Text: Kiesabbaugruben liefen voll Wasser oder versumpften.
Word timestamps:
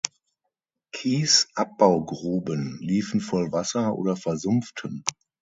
Kiesabbaugruben 0.95 2.79
liefen 2.81 3.19
voll 3.21 3.51
Wasser 3.51 3.93
oder 3.95 4.15
versumpften. 4.15 5.03